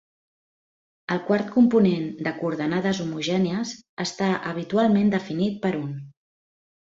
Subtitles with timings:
[1.15, 5.95] El quart component de coordenades homogènies està habitualment definit per un.